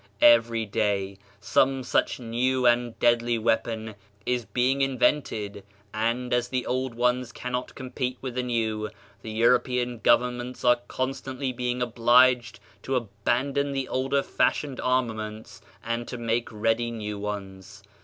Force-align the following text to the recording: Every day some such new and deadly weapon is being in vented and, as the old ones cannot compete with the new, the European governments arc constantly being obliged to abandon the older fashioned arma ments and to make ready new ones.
Every 0.23 0.65
day 0.65 1.19
some 1.39 1.83
such 1.83 2.19
new 2.19 2.65
and 2.65 2.97
deadly 2.97 3.37
weapon 3.37 3.93
is 4.25 4.45
being 4.45 4.81
in 4.81 4.97
vented 4.97 5.63
and, 5.93 6.33
as 6.33 6.47
the 6.47 6.65
old 6.65 6.95
ones 6.95 7.31
cannot 7.31 7.75
compete 7.75 8.17
with 8.19 8.33
the 8.33 8.41
new, 8.41 8.89
the 9.21 9.29
European 9.29 9.99
governments 9.99 10.65
arc 10.65 10.87
constantly 10.87 11.53
being 11.53 11.83
obliged 11.83 12.59
to 12.81 12.95
abandon 12.95 13.73
the 13.73 13.87
older 13.87 14.23
fashioned 14.23 14.79
arma 14.81 15.13
ments 15.13 15.61
and 15.83 16.07
to 16.07 16.17
make 16.17 16.51
ready 16.51 16.89
new 16.89 17.19
ones. 17.19 17.83